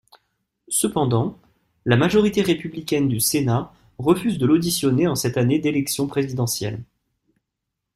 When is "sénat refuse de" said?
3.19-4.47